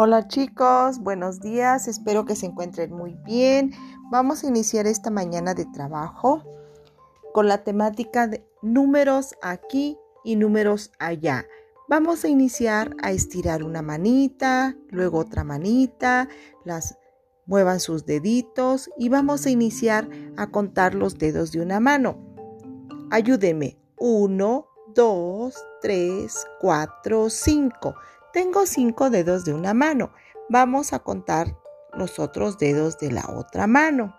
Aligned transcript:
Hola 0.00 0.28
chicos, 0.28 1.00
buenos 1.00 1.40
días, 1.40 1.88
espero 1.88 2.24
que 2.24 2.36
se 2.36 2.46
encuentren 2.46 2.92
muy 2.92 3.16
bien. 3.24 3.72
Vamos 4.12 4.44
a 4.44 4.46
iniciar 4.46 4.86
esta 4.86 5.10
mañana 5.10 5.54
de 5.54 5.66
trabajo 5.66 6.44
con 7.34 7.48
la 7.48 7.64
temática 7.64 8.28
de 8.28 8.46
números 8.62 9.34
aquí 9.42 9.98
y 10.22 10.36
números 10.36 10.92
allá. 11.00 11.46
Vamos 11.88 12.24
a 12.24 12.28
iniciar 12.28 12.94
a 13.02 13.10
estirar 13.10 13.64
una 13.64 13.82
manita, 13.82 14.76
luego 14.90 15.18
otra 15.18 15.42
manita, 15.42 16.28
las 16.64 16.96
muevan 17.46 17.80
sus 17.80 18.06
deditos 18.06 18.90
y 18.98 19.08
vamos 19.08 19.46
a 19.46 19.50
iniciar 19.50 20.08
a 20.36 20.46
contar 20.52 20.94
los 20.94 21.18
dedos 21.18 21.50
de 21.50 21.60
una 21.60 21.80
mano. 21.80 22.16
Ayúdenme. 23.10 23.76
1, 23.96 24.66
2, 24.94 25.54
3, 25.82 26.46
4, 26.60 27.30
5. 27.30 27.94
Tengo 28.38 28.66
cinco 28.66 29.10
dedos 29.10 29.44
de 29.44 29.52
una 29.52 29.74
mano. 29.74 30.12
Vamos 30.48 30.92
a 30.92 31.00
contar 31.00 31.58
los 31.92 32.20
otros 32.20 32.56
dedos 32.56 32.96
de 33.00 33.10
la 33.10 33.28
otra 33.36 33.66
mano. 33.66 34.14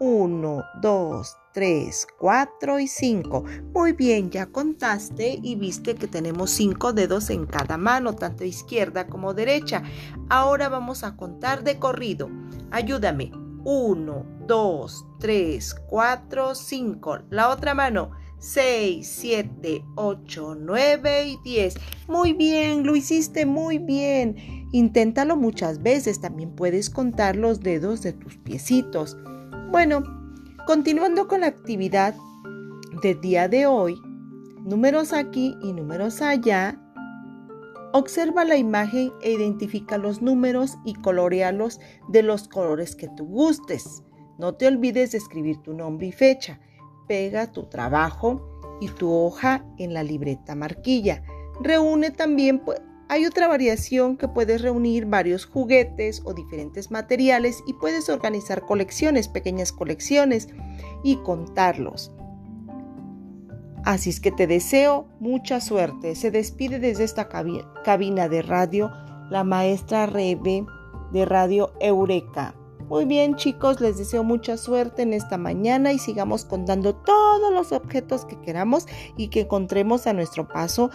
1, 0.00 0.62
2, 0.82 1.36
3, 1.54 2.06
4 2.18 2.78
y 2.78 2.86
5. 2.86 3.44
Muy 3.72 3.92
bien, 3.94 4.28
ya 4.28 4.44
contaste 4.44 5.40
y 5.42 5.54
viste 5.54 5.94
que 5.94 6.08
tenemos 6.08 6.50
cinco 6.50 6.92
dedos 6.92 7.30
en 7.30 7.46
cada 7.46 7.78
mano, 7.78 8.14
tanto 8.14 8.44
izquierda 8.44 9.06
como 9.06 9.32
derecha. 9.32 9.82
Ahora 10.28 10.68
vamos 10.68 11.02
a 11.02 11.16
contar 11.16 11.64
de 11.64 11.78
corrido. 11.78 12.28
Ayúdame. 12.70 13.32
1, 13.64 14.26
2, 14.46 15.06
3, 15.20 15.74
4, 15.88 16.54
5. 16.54 17.18
La 17.30 17.48
otra 17.48 17.72
mano. 17.72 18.10
6, 18.42 19.06
7, 19.06 19.84
8, 19.94 20.56
9 20.58 21.26
y 21.28 21.38
10. 21.44 21.76
Muy 22.08 22.32
bien, 22.32 22.84
lo 22.84 22.96
hiciste 22.96 23.46
muy 23.46 23.78
bien. 23.78 24.34
Inténtalo 24.72 25.36
muchas 25.36 25.80
veces. 25.80 26.20
También 26.20 26.50
puedes 26.56 26.90
contar 26.90 27.36
los 27.36 27.60
dedos 27.60 28.02
de 28.02 28.12
tus 28.12 28.38
piecitos. 28.38 29.16
Bueno, 29.70 30.02
continuando 30.66 31.28
con 31.28 31.42
la 31.42 31.46
actividad 31.46 32.16
del 33.00 33.20
día 33.20 33.46
de 33.46 33.66
hoy, 33.66 33.94
números 34.64 35.12
aquí 35.12 35.56
y 35.62 35.72
números 35.72 36.20
allá. 36.20 36.80
Observa 37.92 38.44
la 38.44 38.56
imagen 38.56 39.12
e 39.22 39.30
identifica 39.30 39.98
los 39.98 40.20
números 40.20 40.78
y 40.84 40.94
colorealos 40.94 41.78
de 42.08 42.24
los 42.24 42.48
colores 42.48 42.96
que 42.96 43.08
tú 43.16 43.24
gustes. 43.24 44.02
No 44.36 44.56
te 44.56 44.66
olvides 44.66 45.12
de 45.12 45.18
escribir 45.18 45.58
tu 45.58 45.74
nombre 45.74 46.08
y 46.08 46.12
fecha 46.12 46.58
pega 47.12 47.52
tu 47.52 47.64
trabajo 47.64 48.40
y 48.80 48.88
tu 48.88 49.12
hoja 49.12 49.66
en 49.76 49.92
la 49.92 50.02
libreta 50.02 50.54
marquilla. 50.54 51.22
Reúne 51.60 52.10
también, 52.10 52.60
pues, 52.60 52.80
hay 53.10 53.26
otra 53.26 53.48
variación 53.48 54.16
que 54.16 54.28
puedes 54.28 54.62
reunir 54.62 55.04
varios 55.04 55.44
juguetes 55.44 56.22
o 56.24 56.32
diferentes 56.32 56.90
materiales 56.90 57.62
y 57.66 57.74
puedes 57.74 58.08
organizar 58.08 58.64
colecciones, 58.64 59.28
pequeñas 59.28 59.72
colecciones 59.72 60.48
y 61.04 61.16
contarlos. 61.16 62.14
Así 63.84 64.08
es 64.08 64.18
que 64.18 64.32
te 64.32 64.46
deseo 64.46 65.06
mucha 65.20 65.60
suerte. 65.60 66.14
Se 66.14 66.30
despide 66.30 66.78
desde 66.78 67.04
esta 67.04 67.28
cabina 67.28 68.30
de 68.30 68.40
radio 68.40 68.90
la 69.28 69.44
maestra 69.44 70.06
Rebe 70.06 70.64
de 71.12 71.26
Radio 71.26 71.74
Eureka. 71.78 72.54
Muy 72.88 73.04
bien 73.04 73.36
chicos, 73.36 73.80
les 73.80 73.96
deseo 73.96 74.22
mucha 74.22 74.56
suerte 74.56 75.02
en 75.02 75.12
esta 75.12 75.38
mañana 75.38 75.92
y 75.92 75.98
sigamos 75.98 76.44
contando 76.44 76.94
todos 76.94 77.52
los 77.52 77.72
objetos 77.72 78.24
que 78.24 78.38
queramos 78.40 78.86
y 79.16 79.28
que 79.28 79.42
encontremos 79.42 80.06
a 80.06 80.12
nuestro 80.12 80.46
paso 80.48 80.90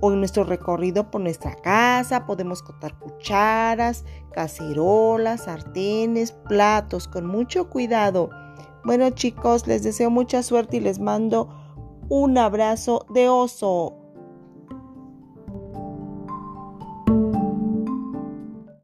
o 0.00 0.12
en 0.12 0.20
nuestro 0.20 0.44
recorrido 0.44 1.10
por 1.10 1.20
nuestra 1.20 1.54
casa. 1.56 2.26
Podemos 2.26 2.62
contar 2.62 2.98
cucharas, 2.98 4.04
cacerolas, 4.32 5.44
sartenes, 5.44 6.32
platos, 6.32 7.08
con 7.08 7.26
mucho 7.26 7.68
cuidado. 7.68 8.30
Bueno 8.84 9.10
chicos, 9.10 9.66
les 9.66 9.82
deseo 9.82 10.10
mucha 10.10 10.42
suerte 10.42 10.78
y 10.78 10.80
les 10.80 10.98
mando 10.98 11.48
un 12.08 12.38
abrazo 12.38 13.06
de 13.12 13.28
oso. 13.28 14.03